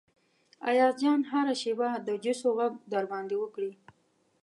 [0.69, 3.71] ایاز جان هره شیبه د جوسو غږ در باندې وکړي.